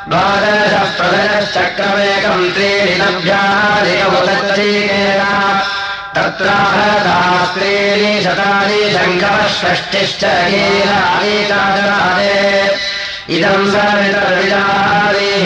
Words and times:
द्वादशः 0.09 0.85
प्रदयश्चक्रमेकम् 0.97 2.51
त्रीणि 2.53 2.93
नभ्याधिकमुदच्चीकेन 3.01 5.21
तत्राहदास्त्रीणि 6.15 8.13
शतानि 8.23 8.81
शङ्करः 8.95 9.47
षष्टिश्च 9.59 10.23
कीलानीकाचरादे 10.49 12.33
इदम् 13.31 13.67
सवितर्विजारीः 13.71 15.45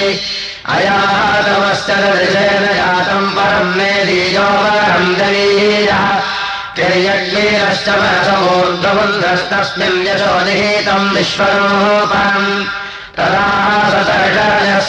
अयातमश्च 0.65 1.85
दृशेन 1.85 2.65
जातम् 2.77 3.33
परम् 3.35 3.75
मेदीयोपरम् 3.77 5.15
दवीयः 5.15 6.05
तिर्यग्नीरश्च 6.75 7.87
मनसमूर्ध्वबुन्धस्तस्मिन् 7.89 10.03
निहीतम् 10.45 11.13
विश्वरूपम् 11.15 12.47
तदा 13.17 13.45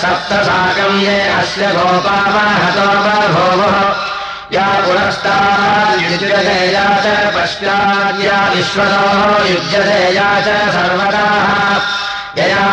सप्तसाकम् 0.01 1.01
ये 1.03 1.17
अस्य 1.39 1.65
गोपामहतो 1.77 2.87
बभूवः 3.05 3.77
या 4.57 4.67
पुनस्ताद्युज्यतेया 4.85 6.87
च 7.05 7.07
पश्चाद्या 7.35 8.39
विश्वतो 8.55 9.05
युज्यतेया 9.51 10.29
च 10.47 10.49
सर्वदाः। 10.77 11.83
यया 12.39 12.67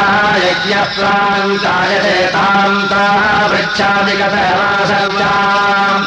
यज्ञप्रान्तायते 0.45 2.17
ताम् 2.33 2.87
ताः 2.91 3.41
पृच्छादिकतमासर्वाम् 3.51 6.05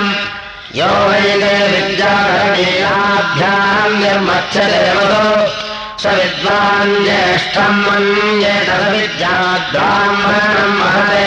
यो 0.79 0.91
वैदे 1.09 1.55
विद्याकरणीयाभ्याम् 1.73 3.99
निर्मच्छदेवतो 4.03 5.23
विद्वान् 6.05 6.95
ज्येष्ठम् 7.03 7.83
मन्ये 7.85 8.55
तदविद्याद्ब्राह्मणम् 8.67 10.77
महते। 10.79 11.23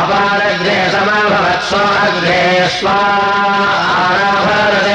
अपारग्रे 0.00 0.78
समभवत्सो 0.92 1.82
अग्रे 2.06 2.42
स्वारभरत् 2.76 4.88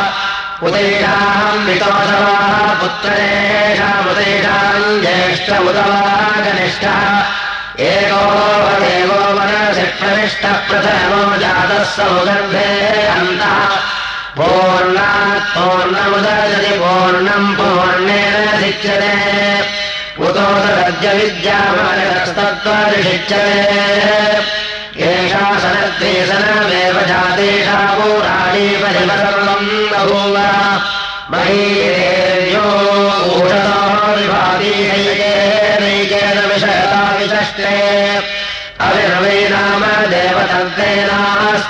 उदैषाम् 0.63 1.67
वितोषवाः 1.67 2.81
पुत्रेषामुदैषाम् 2.81 5.01
ज्येष्ठ 5.01 5.51
उदवाः 5.51 6.45
कनिष्ठः 6.45 7.01
एको 7.83 8.19
देवो 8.81 9.15
मनसि 9.37 9.85
प्रविष्टः 10.01 10.59
प्रथमो 10.67 11.23
जातः 11.39 11.81
सौगर्भे 11.95 12.67
अन्तः 13.15 13.57
पूर्णात् 14.37 15.49
पूर्णमुदजति 15.55 16.71
पूर्णम् 16.83 17.49
पूर्णेन 17.59 18.37
शिच्यते 18.61 19.17
उतो 20.27 20.47
तद्यविद्यामानस्तत्त्वशिच्यते 20.77 23.43
एषा 25.11 25.45
सनद्वेसनमेव 25.65 26.97
जातेषा 27.11 27.81
पूराणी 27.99 28.67
परिमसर्वम् 28.83 29.69
बभूव 29.93 30.37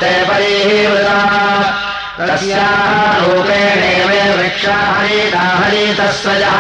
देवतन्त्रेणास्ते 0.02 0.25
परीवृता 0.25 1.19
तस्याः 2.19 3.19
रूपेणेव 3.19 4.38
वृक्षाहरीताहरीतस्वजः 4.38 6.58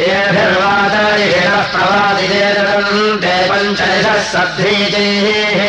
येभिर्वादयेन 0.00 1.54
प्रवादिजेतम् 1.72 3.16
ते 3.22 3.34
पञ्चदशः 3.48 4.18
सद्धीतेः 4.32 5.62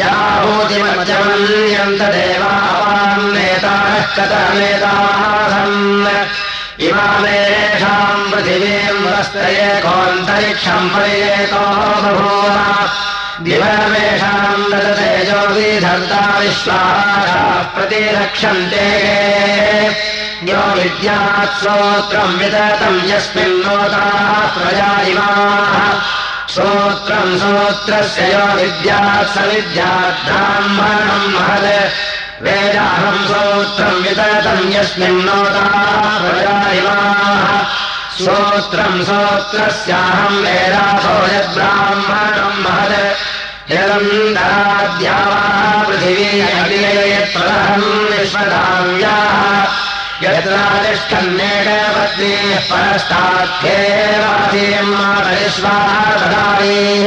याहूतिमर्जमन्यन्त 0.00 2.02
देवापान्नेताः 2.16 3.94
कतमेताः 4.16 5.20
सन् 5.52 5.76
इमामेषाम् 6.80 8.32
पृथिवीम् 8.32 9.06
वस्तयेकोऽन्तरिक्षम् 9.06 10.90
परियेतो 10.90 11.60
बभूव। 12.02 12.56
दिवमेषाम् 13.44 14.72
ददतेजो 14.72 15.40
विधर्ता 15.54 16.38
विश्वासाः 16.38 17.62
प्रतिरक्षन्ते। 17.62 18.86
यो 20.42 20.74
विद्यात् 20.74 21.60
श्रोत्रम् 21.60 22.38
विदतम् 22.38 23.10
यस्मिन्नोताः 23.10 24.46
प्रजा 24.56 25.00
इमाः 25.00 26.00
श्रोत्रम् 26.54 27.38
श्रोत्रस्य 27.38 28.22
यो 28.22 28.54
विद्यात् 28.54 29.34
स 29.34 29.38
विद्यात् 29.38 30.24
ब्राह्मणम् 30.24 31.32
महत् 31.34 32.25
वेदाहम् 32.44 33.22
श्रोत्रम् 33.28 34.00
यस्मिन्नोताः 34.72 36.08
प्रजायिमाः 36.22 37.46
श्रोत्रम् 38.16 38.98
श्रोत्रस्याहम् 39.08 40.42
वेदासो 40.44 41.14
यद्ब्राह्मणम् 41.32 42.60
यदन्तराद्यावाः 43.72 45.56
पृथिवी 45.86 46.28
अग्नियत्प्रहम् 46.48 47.88
विश्वधाम्याः 48.10 49.40
यत्रातिष्ठन्नेकपत्नीः 50.24 52.60
परस्ताख्येवासीम् 52.70 54.92
मातरिश्वाः 54.92 55.88
ददामीः 56.20 57.06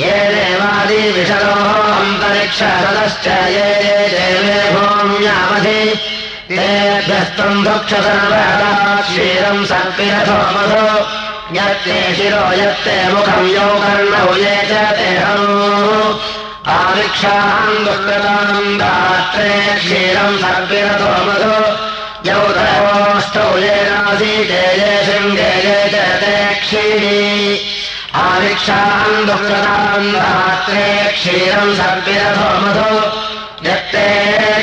ये 0.00 0.14
देवादिविशरोः 0.34 1.66
अन्तरिक्षसदश्च 1.96 3.26
ये 3.54 3.68
देवे 4.14 4.58
भूम्यामधि 4.74 5.82
तेभ्यस्तम् 6.50 7.64
भक्ष 7.66 7.92
सर्वदा 8.06 8.72
क्षीरम् 9.06 9.64
सर्पिरथो 9.70 10.38
मधो। 10.54 10.86
यत्ते 11.56 11.98
शिरो 12.16 12.44
यत्ते 12.62 12.96
मुखम् 13.12 13.52
यो 13.54 13.68
कर्णौ 13.84 14.34
ये 14.42 14.56
च 14.70 14.82
तेहम् 14.98 16.18
आविक्षाम् 16.74 17.82
दुष्कृताम् 17.86 18.78
दात्रे 18.82 19.56
क्षीरम् 19.78 20.40
सर्पिरथो 20.44 21.12
मधो 21.26 21.83
यौ 22.26 22.42
दयोष्टौ 22.56 23.46
येनासीते 23.62 24.60
ये 24.80 24.92
शृङ्गे 25.06 25.48
ये 25.64 25.80
च 25.92 25.94
ते 26.20 26.36
क्षीणी 26.60 27.18
आविक्षाम् 28.20 29.26
दुष्कृताम् 29.28 30.08
दात्रे 30.14 30.86
क्षीरम् 31.16 31.76
सर्पिरथो 31.78 32.48
मधो। 32.62 32.92
यत्ते 33.68 34.06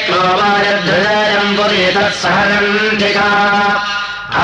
क्लोमायधृजयम् 0.06 1.56
पुरी 1.58 1.84
तत्सहरन्धिका 1.96 3.30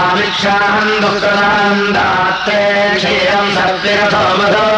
आमिक्षाम् 0.02 1.00
दुःखदाम् 1.02 1.82
दात्ते 1.98 2.60
क्षीरम् 2.98 3.56
सर्पिरथो 3.58 4.24
मधो। 4.42 4.70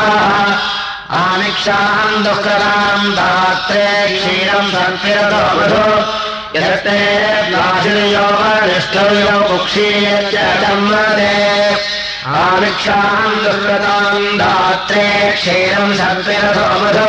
आमिक्षाम् 1.15 2.23
दुःखदाम् 2.23 3.11
दात्रे 3.15 3.83
क्षीरम् 4.11 4.71
सर्पिरथो 4.71 5.43
मधो 5.57 5.85
यत्ते 6.55 6.97
प्राचुर्यो 7.47 8.25
वरिष्ठर्यो 8.39 9.37
कुक्षीयश्च 9.47 10.35
जन्मदे 10.63 11.31
आमिक्षाम् 12.39 13.39
दुर्गताम् 13.43 14.37
दात्रे 14.41 15.07
क्षीरम् 15.39 15.95
सर्पिरथो 16.01 16.67
मधो 16.83 17.07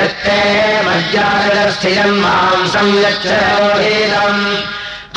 यत्ते 0.00 0.38
मज्जाजलस्थिरम् 0.88 2.20
मांसम् 2.20 2.94
यच्छोहीतम् 3.04 4.44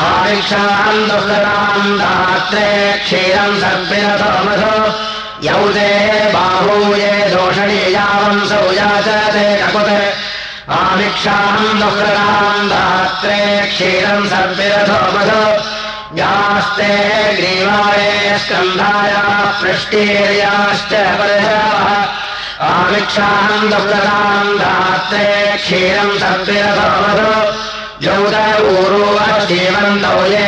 आमिक्षाम् 0.07 1.05
दुर्गताम् 1.11 1.97
दात्रे 1.99 2.67
क्षीरम् 3.03 3.59
सर्पिरथो 3.65 4.33
मधो 4.47 5.08
यौ 5.43 5.59
ते 5.75 5.89
बाहूये 6.33 7.11
दोषणीयावम् 7.33 8.47
सौया 8.49 8.89
च 9.05 9.07
ते 9.33 9.43
ककुत 9.59 9.89
आमिक्षाम् 10.77 11.79
दुर्गताम् 11.79 12.67
दात्रे 12.71 13.39
क्षीरम् 13.71 14.27
मधो। 15.15 15.45
यास्ते 16.19 16.91
ग्रीवाये 17.37 18.37
स्कन्धाय 18.43 19.15
पृष्टीर्याश्च 19.61 20.93
आमिक्षाम् 22.71 23.67
दुर्गताम् 23.71 24.53
दात्रे 24.61 25.27
क्षीरम् 25.63 26.17
सर्पिरथमधो 26.21 27.33
यौद 28.05 28.35
ऊरुवजीवन्तौ 28.75 30.17
ये 30.35 30.47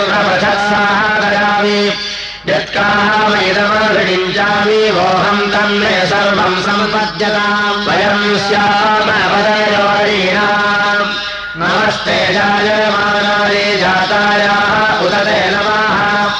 प्रपथत्सादयामि 0.08 1.92
यत्कामैदमभिषिञ्चामि 2.48 4.90
वोहम् 4.90 5.40
तन्मे 5.40 6.06
सर्वम् 6.06 6.62
सम्पद्यताम्। 6.62 7.86
वयम् 7.86 8.38
स्यामवदयोरीणाम्। 8.38 11.14
नमस्ते 11.56 12.34
जायमानाय 12.34 13.76
जातायाः 13.76 15.06
उदते 15.06 15.50
नमः। 15.50 16.30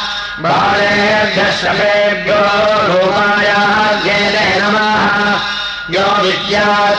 बालेभ्यः 0.41 1.51
शपेभ्यो 1.51 2.87
रूपायाः 2.87 3.30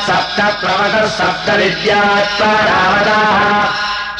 सप्त 0.07 0.39
प्रवतः 0.59 1.05
सप्त 1.05 1.49
विद्यात् 1.49 2.39
परावताः 2.39 3.65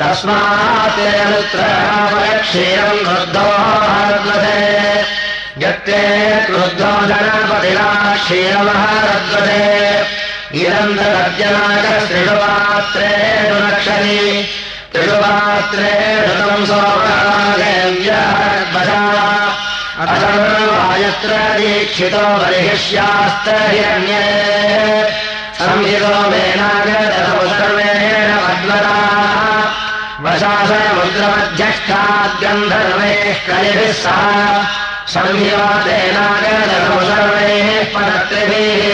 तस्मात् 0.00 1.00
क्षीरम् 2.46 3.06
रद्वते 3.06 4.58
यत्ते 5.62 6.00
क्रुद्धो 6.46 6.90
गणपतिना 7.10 7.86
क्षीरमः 8.24 8.82
रद्वते 9.06 9.62
इदन्तर्जनाकशृणुपात्रे 10.60 13.10
रक्षति 13.52 14.20
त्रिषुपात्रे 14.92 15.90
ऋतम् 16.26 16.66
सोमयत्र 16.70 18.12
दीक्षितो 21.58 22.24
मेनागतौ 26.30 27.05
साक्षाद्गन्धर्वेः 31.88 33.36
कलिभिः 33.46 33.90
सह 34.02 34.22
संयोतेनागरसौ 35.12 36.98
सर्वैः 37.08 37.68
परत्रिभिः 37.94 38.84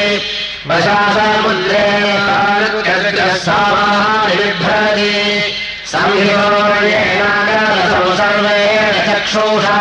वशासमुद्रे 0.69 1.87
सामानिभ्रति 3.47 5.15
संयोतेनागरसौ 5.93 8.05
सर्वैः 8.21 8.85
चक्षुषा 9.09 9.81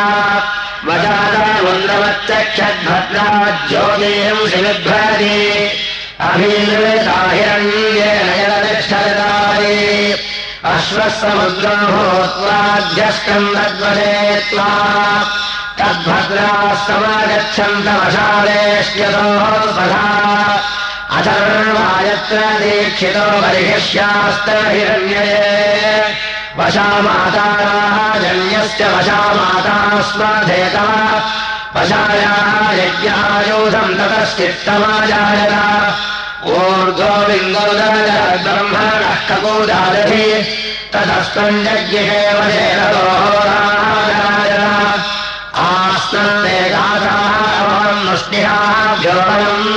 वशासमुद्रवच्चक्षद्भद्रा 0.88 3.28
ज्योतिंषि 3.70 4.60
बिभ्रति 4.68 5.38
अभि 6.30 6.61
तद्वशे 13.56 14.14
त्वा 14.50 14.70
तद्भद्राः 15.80 16.64
समागच्छन्तवशालेष्यतोः 16.88 19.44
अथर्वायत्र 21.18 22.40
दीक्षितो 22.62 23.26
बर्हिष्यास्त 23.42 24.48
हिरण्यये 24.74 25.50
वशामाताराः 26.58 27.98
जन्यस्य 28.24 28.84
वशामाता 28.96 29.78
स्मधेतः 30.12 30.92
वशायाः 31.76 32.50
यज्ञायोधम् 32.82 33.98
ततश्चित्तमाजायत 34.00 35.54
ऊर्ध्वोबिन्दोदरब्रह्मणः 36.50 39.18
कपूदादधि 39.30 40.28
ततस्तम् 40.94 41.60
यज्ञे 41.66 42.06
आस्मन्ते 45.64 46.56
गाथाः 46.74 47.36
मुष्टिहाभ्योपनम् 48.06 49.68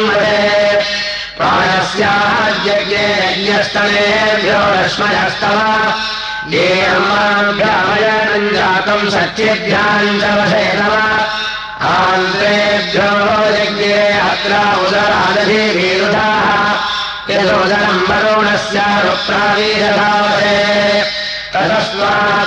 प्राणस्याः 1.38 2.38
यज्ञे 2.68 3.04
यज्ञस्तनेभ्यो 3.24 4.62
च 10.20 10.22
वशेतव 10.38 10.94
आन्त्रेभ्यो 11.92 13.10
यज्ञे 13.58 13.98
अत्र 14.30 14.52
उदरादधिवीरुधाः 14.84 16.33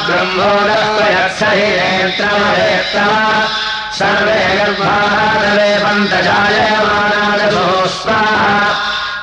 ब्रह्मोदस्त्वयत्स 0.08 1.40
हि 1.58 1.70
नेत्रमहेत्तव 1.78 3.14
सर्वे 4.00 4.42
गर्भादवे 4.58 5.70
पन्तजायमानादसो 5.84 7.64
स्वाहा 7.96 8.52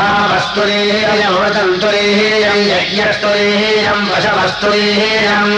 आवस्तुरीयमृतन्तुरीयम् 0.06 2.66
यज्ञस्तुरीयम् 2.72 4.08
वशवस्तुरीयम् 4.12 5.54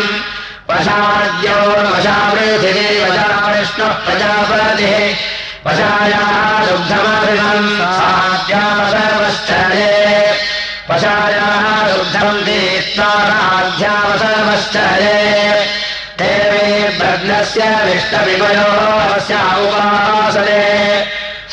वशाद्यो 0.69 1.59
वशा 1.93 2.19
वशा 3.05 3.29
प्रजापतिः। 4.05 4.95
वशायाः 5.67 6.45
सा 7.79 8.14
विष्टविमयोस्य 18.15 19.35
उपासने 19.65 20.61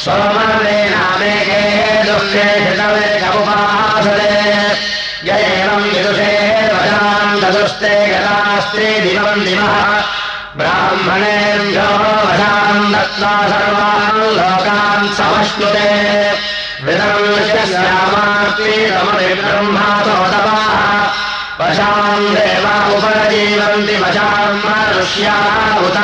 सोमवे 0.04 0.76
नामेके 0.93 1.62
दुःखे 2.08 2.45
हितवेकमुपासने 2.63 4.34
य 5.28 5.30
एवम् 5.50 5.88
विदुषे 5.93 6.34
ददुस्ते 7.41 7.93
गतास्ते 8.12 8.88
दिवः। 9.06 9.76
ब्राह्मणेभ्यो 10.58 11.88
वशाम् 12.28 12.91
दत्त्वा 12.93 13.34
सर्वान् 13.52 14.21
लोकान् 14.38 15.08
समश्नुते 15.17 15.89
ब्रह्मातोदवाः 19.41 20.76
वशाम् 21.60 22.26
देवा 22.36 22.76
उपजीवन्ति 22.95 23.95
वशाम् 24.04 24.40
उत 25.12 25.97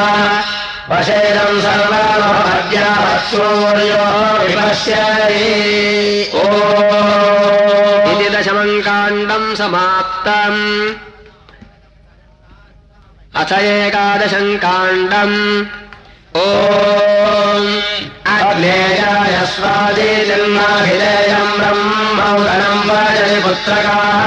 वशेदम् 0.90 1.62
सर्वभद्यासूर्यो 1.62 4.44
विपश्यति 4.44 5.46
ओ 6.36 6.38
इति 8.12 8.30
दशमम् 8.30 8.82
काण्डम् 8.82 9.56
समाप्तम्। 9.56 10.94
अथ 13.42 13.52
एकादशम् 13.52 14.58
काण्डम्। 14.58 15.66
ओ 16.36 16.46
अग्नेयाय 18.34 19.46
स्वादिजन्माभिलेयम् 19.46 21.58
ब्रह्मौदनम् 21.58 22.90
वजति 22.90 23.42
पुत्रकाः 23.42 24.18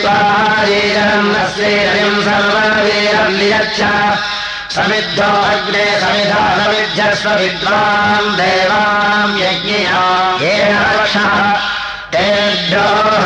त्वारीरम् 0.00 1.36
अस्यैरम् 1.36 2.20
सर्ववीरम् 2.22 3.38
नियच्छ। 3.38 3.80
समिद्धो 4.74 5.30
अग्ने 5.52 5.84
समिधा 6.00 6.42
समिध्यस्व 6.58 7.28
विद्वान् 7.30 8.36
देवाम् 8.36 9.38
यज्ञया 9.40 10.02
येन 10.42 10.78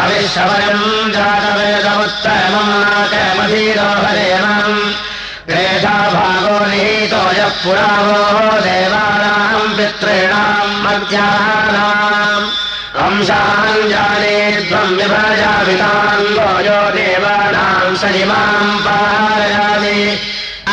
हविशवनम् 0.01 1.12
जातवेदमुत्तमम् 1.12 2.75
नाकमधीरोहरेणम् 2.83 4.12
पुरावो 7.62 8.18
देवानाम् 8.66 9.75
पितॄणाम् 9.77 10.81
मध्यानाम्। 10.85 12.46
अंशान् 13.05 13.88
जाने 13.90 14.37
त्वम् 14.68 14.96
विभजापितान् 14.98 16.33
भोजो 16.37 16.81
देवानाम् 16.96 17.96
सनिमाम् 17.96 18.83
पारयामि। 18.87 20.01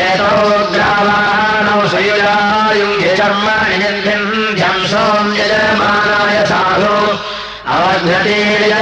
एतो 0.00 0.32
ग्रामाणौ 0.72 1.78
सुयुजायुङ्गिचर्माणि 1.88 3.76
निर्भिन्ध्यंसोम् 3.78 5.36
यजमानाय 5.38 6.36
साधु। 6.50 6.96
अवघ्नतीर्य 7.74 8.74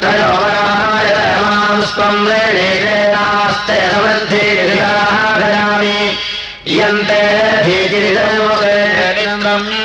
त्रयोवराय 0.00 1.08
मां 1.42 1.80
स्वम् 1.90 2.28
रेणेनास्ते 2.28 3.78
समृद्धिर्याः 3.92 5.16
भजामि। 5.40 5.98
इयन्ते 6.74 7.20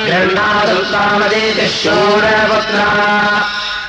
गृह्णादुत्तामदीति 0.06 1.66
शूरपुत्रा 1.78 2.88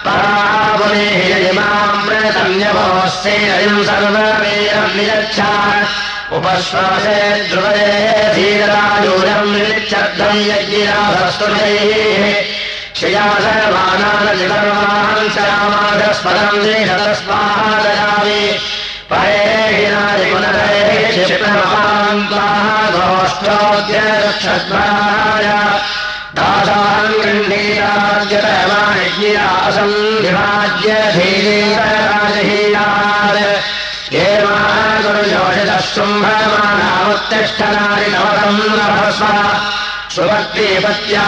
परापुने 0.06 1.06
यजिमाम् 1.32 2.04
प्रतन्यभोस्येयम् 2.08 3.86
सर्ववीरम् 3.88 4.96
नियच्छ 4.98 5.38
उपश्वासे 6.38 7.18
ध्रुवये 7.50 7.92
धीरतायूरम् 8.36 9.56
यज्ञिराभस्तुनैः 10.50 11.88
श्रिया 13.00 13.26
सर्वानानजितर्वान् 13.46 15.28
श्यामाधस्पदम् 15.34 16.64
देशतस्मादयामि 16.64 18.40
परे 19.12 19.44
पुनरे 20.32 20.72
गृह्णीराज्यतमाज्ञिरासम् 27.22 29.96
विभाज्य 30.24 30.90
धीरीराजहीयात् 31.18 31.78
एवागुरुजोषितः 34.26 35.80
शुम्भमानामुत्तिष्ठनानि 35.94 38.08
नवकम् 38.16 38.62
नभस्व 38.78 39.26
सुभक्तिपत्या 40.18 41.24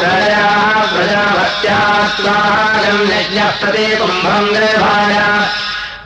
प्रजया 0.00 0.44
प्रजाभक्त्या 0.92 1.78
त्वागम् 2.16 3.10
यज्ञः 3.10 3.50
प्रति 3.60 3.84
कुम्भम् 4.00 4.48
गर्भाय 4.54 5.14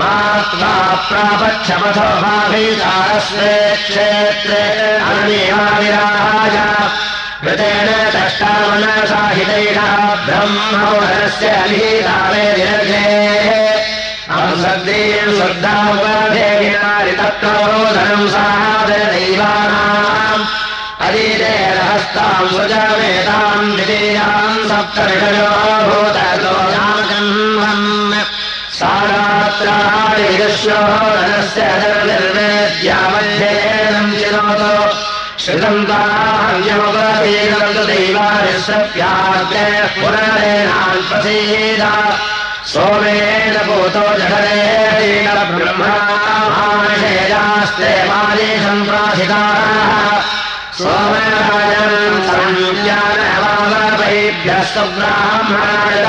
मा 0.00 0.12
त्वा 0.50 0.74
प्रापक्षमथो 1.08 2.08
भाभीतारस्वे 2.22 3.48
क्षेत्रे 3.86 4.60
अग्निमाविराज 5.08 6.56
कृतेन 7.42 7.88
दष्टामनसाहितैषः 8.14 9.92
ब्रह्मोदरस्य 10.26 11.48
अलीतावे 11.64 12.44
निरग्नेः 12.56 13.48
अंसद्दीम् 14.38 15.34
श्रद्धामुपधेयिनारि 15.38 17.14
तत्रोदनम् 17.20 18.30
सादरदैवानाम् 18.36 19.68
अदीतेरहस्ताम् 21.08 22.52
सुजवेताम् 22.56 23.74
द्वितीयाम् 23.76 24.66
सप्तऋषयो 24.72 25.50
सारात्राः 28.80 29.19
विश्वोदनस्य 30.60 31.62
निर्वेद्यामध्येनम् 32.08 34.16
चिनोतु। 34.20 34.72
श्रितम् 35.42 35.86
ताहन्यमुपीनन्तु 35.88 37.82
दैवानिसप्याग्ने 37.90 39.64
पुनरेणाल्पसीद 39.96 41.82
सोमेन 42.72 43.54
भूतो 43.68 44.04
जगदेन 44.20 45.28
ब्रह्मणामाशेजास्ते 45.56 47.92
मादे 48.08 48.50
सम्प्राथिताः 48.64 49.92
सोमराजम् 50.78 52.24
संज्ञानवादभ्यः 52.28 53.80
सुब्राह्मणाय 54.74 56.00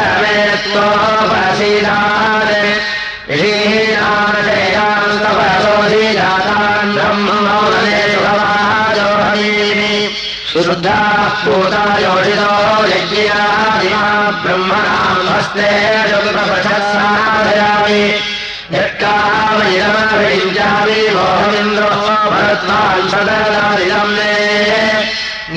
शुद्धाः 10.52 11.32
यज्ञादिमा 12.92 14.04
ब्रह्मणाम् 14.44 15.28
हस्ते 15.32 15.70
जुगप्रपथसाधयामि 16.10 18.04
यत्कामयिरमभिञ्जामि 18.76 21.00
मोहमिन्द्रो 21.16 21.92
सददादिदम् 23.12 24.16
मे 24.18 24.34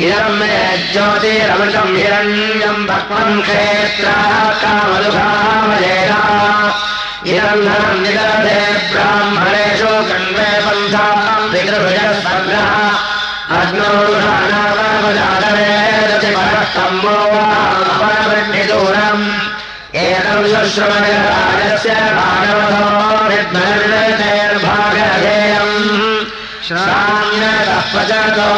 इदम् 0.07 0.39
मे 0.39 0.55
ज्योतिरमृतम् 0.93 1.97
हिरण्यम् 1.99 2.87
भक्मम् 2.91 3.43
क्षेत्राः 3.47 4.35
कामदुभावयेना। 4.63 6.21
इदम् 7.33 7.65
धनम् 7.67 8.03
निदधे 8.05 8.61
ब्राह्मणेषु 8.93 9.24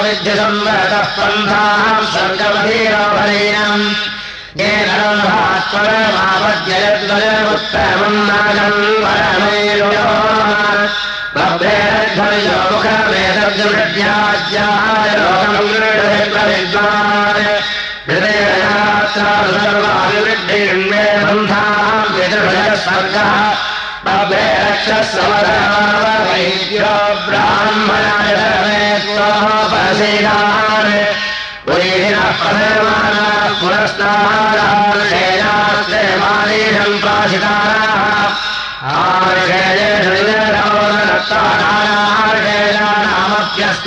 विद्युसंवरतः 0.05 1.09
पन्थाम् 1.17 2.07
स्वर्गमधीरोभरीनम् 2.13 3.85
येन 4.61 4.91
परमापद्ययद्वयमुत्तमम् 5.73 8.21
नागम् 8.29 8.81
परमेयो 9.05 9.91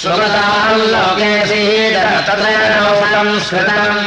सुगताम् 0.00 0.82
लोके 0.92 1.30
सीद 1.48 1.96
तदेन 2.26 2.72
स्कृतम् 3.46 4.00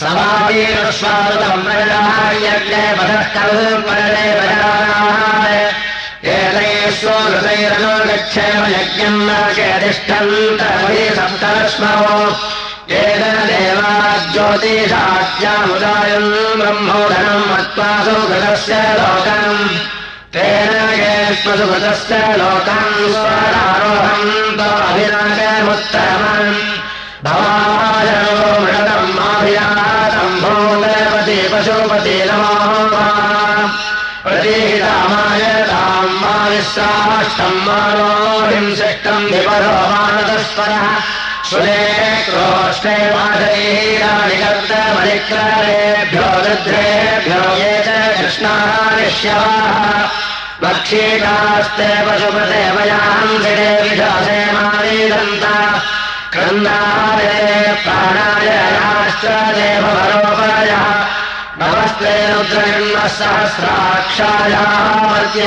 समापीनुष्वादम् 0.00 1.64
प्रजायज्ञे 1.64 2.84
पदः 2.98 3.22
कल्पने 3.34 4.26
प्रजानाः 4.38 5.44
एतैः 6.34 7.00
हृदयरनो 7.26 7.92
गच्छेम 8.08 8.62
यज्ञम् 8.74 9.20
न 9.28 9.30
सप्तरश्मो 11.18 11.92
येन 12.92 13.22
देवा 13.50 13.92
ज्योतिषाज्यामुदायम् 14.32 16.30
ब्रह्मोधनम् 16.60 17.48
मत्वा 17.50 17.90
सुकृतस्य 18.06 18.80
लोकम् 19.00 19.62
तेन 20.34 20.72
नमो 32.28 32.54
प्रतीहितामाय 34.24 35.44
ताम् 35.70 36.14
माविश्राष्टम् 36.22 37.60
मानोभिम् 37.66 38.74
शिष्टम् 38.80 39.28
विपरो 39.32 39.74
मानतस्परः 39.92 40.86
सुरे 41.50 41.82
क्रोष्टे 42.28 42.96
माधरीराणि 43.14 44.36
कर्तमधिक्रारेभ्यो 44.42 46.26
रुद्रेभ्यो 46.46 47.42
ये 47.60 47.72
च 47.86 47.88
कृष्णानिष्यवाः 48.18 49.88
भक्षीकास्ते 49.98 50.37
पशुपते 52.06 52.62
वयांसि 52.76 53.52
विषासे 53.82 54.38
मारीदन्त। 54.52 55.44
क्रन्दाय 56.32 57.26
प्राणाय 57.84 58.48
याश्च 58.76 59.24
देवरोपरयः 59.56 60.86
नमस्ते 61.60 62.14
रुद्रयन्नः 62.32 63.06
सहस्राक्षायामर्त्य 63.18 65.46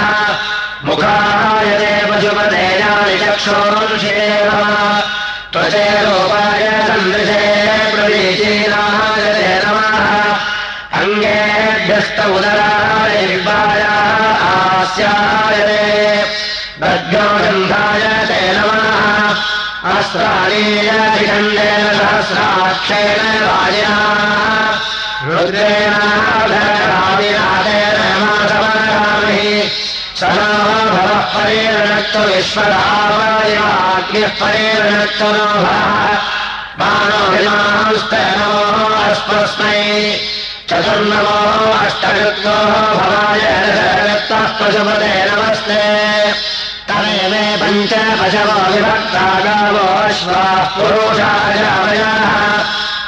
मुखाय 0.85 1.69
ते 1.81 1.93
पशुपतेयानि 2.11 3.17
त्वचेरोपाय 5.55 6.63
सन्दृशे 6.89 7.41
ते 9.17 9.49
नमः 9.65 9.97
अङ्गेभ्यस्त 11.01 12.19
उदराय 12.37 13.17
विद्वायाः 13.31 14.45
आस्याय 14.53 15.59
ते 15.69 15.83
भद्रोगन्धाय 16.83 18.05
ते 18.31 18.41
नमः 18.57 18.97
अस्त्राणीयखण्डेन 19.93 21.85
सहस्राक्षेण 21.99 23.21
वाजिना 23.45 23.99
रुद्रेणाधरादिनाथेन 25.29 26.59
माधवगामि 28.23 29.45
सदा 30.23 30.62
भवः 31.33 31.45
परेणक्तो 31.45 32.21
विश्वदावादिवाग्निः 32.29 34.33
परेणक्तो 34.41 35.29
नो 35.33 35.45
भवः 35.65 36.13
मानोभिमांस्तनो 36.81 38.51
अस्मस्मै 39.03 39.79
चतुर्नवो 40.69 41.39
अष्टकृत्वो 41.85 42.57
भवाय 43.01 43.45
रक्तः 44.09 44.45
पशुपते 44.61 45.13
नमस्ते 45.31 45.81
तवे 46.89 47.17
मे 47.33 47.45
पञ्च 47.63 47.93
पशवो 48.21 48.59
विभक्ता 48.73 49.25
गावो 49.45 49.85
अश्वाः 50.05 50.61
पुरुषायावयाः 50.77 52.35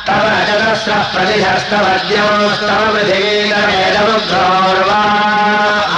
तव 0.08 0.24
चतस्रः 0.48 1.02
प्रतिशस्तवद्योस्तव 1.14 2.82
पृथिवीकमेदमुद्रोर्वा 2.94 5.00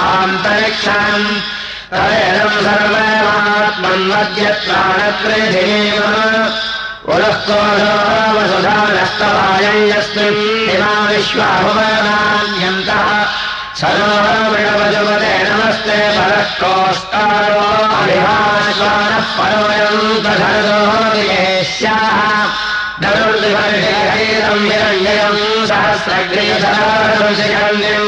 आन्तरिक्षम् 0.07 1.27
वसुधानस्तवायम् 8.35 9.87
यस्मिन् 9.91 10.41
इमा 10.75 10.93
विश्वाभुवनान्यन्तः। 11.11 13.07
सरोहमृणवजुमते 13.79 15.33
नमस्ते 15.47 15.97
परः 16.17 16.43
धनुर्दिवर्षेहैरम् 23.01 24.67
हिरण्ययम् 24.71 25.41
सहस्रग्रियसराशिकन्यम् 25.69 28.06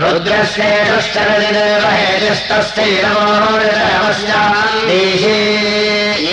रुद्रस्येतश्चरदिदेव 0.00 1.84
हेतिस्तस्थैरमोस्याम् 1.84 4.84
देशे 4.88 5.38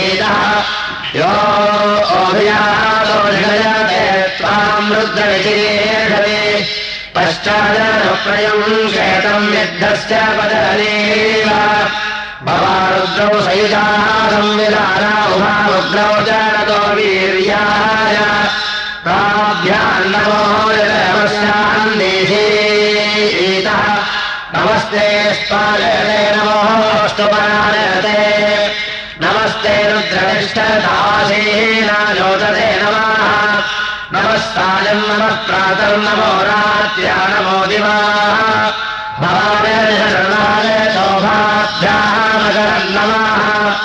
एतः 0.04 0.38
यो 1.20 1.34
अभियाते 2.20 4.04
त्वाम् 4.38 4.94
रुद्रविचिरेषवे 4.96 6.40
पश्चादनुप्रयम् 7.16 8.90
शेतम् 8.94 9.54
युद्धस्य 9.56 10.16
पदलेव 10.38 11.50
भवारुद्रौ 12.48 13.34
सयुजाः 13.48 14.06
संविधाना 14.32 15.12
उभारुद्रौ 15.36 16.14
जनतो 16.30 16.80
वीर्याय। 16.96 18.18
ताभ्यान्नमोस्याम् 19.06 21.98
देशे 22.00 22.42
एतः 22.48 22.59
नमस्ते 24.90 25.34
लोचते 32.14 32.82
नमः 32.82 33.62
नमस्तायम् 34.14 35.02
नमः। 35.02 35.30
प्रातम् 35.30 36.04
नमो 36.04 36.44
रात्र्या 36.44 37.16
नमो 37.16 37.66
दिवाः। 37.66 38.72
भवाय 39.22 40.84
शोभाभ्यामकरम् 40.94 42.96
नमः। 42.96 43.76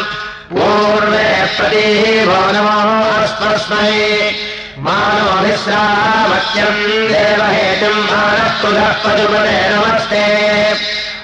प्रतीः 1.57 2.25
भो 2.25 2.51
नमोऽस्मस्मै 2.51 4.31
मानवमिश्रामत्यम् 4.77 7.07
देवहेतुम् 7.07 8.03
मानः 8.03 8.61
कुलः 8.61 8.91
पशुपते 8.91 9.69
नमस्ते। 9.69 10.23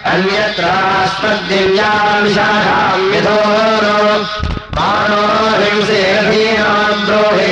अन्यत्रास्मद्दिव्याम् 0.05 2.35
शाखाम् 2.35 3.11
विधोरो। 3.11 4.25
मानो 4.77 5.23
हिंसेरधीनाम् 5.63 7.05
द्रोहे 7.05 7.51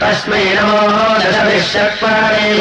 तस्मै 0.00 0.44
नमो 0.56 0.82
दशभिषक्पाणेः 1.22 2.60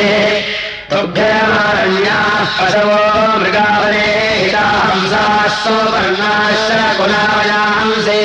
तुभ्यमारण्याः 0.91 2.45
पशवो 2.57 2.99
मृगावने 3.39 4.07
हितांसाः 4.39 5.41
सोपर्णाश्च 5.61 6.69
कुलायांसि 6.97 8.23